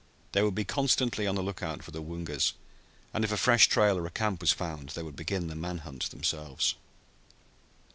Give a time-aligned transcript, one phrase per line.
[0.31, 2.53] They would be constantly on the lookout for the Woongas,
[3.13, 5.77] and if a fresh trail or a camp was found they would begin the man
[5.85, 6.73] hunt themselves.